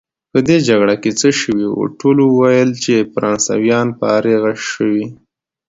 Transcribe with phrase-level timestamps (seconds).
[0.31, 5.05] په دې جګړه کې څه شوي وو؟ ټولو ویل چې فرانسویان فارغه شوي.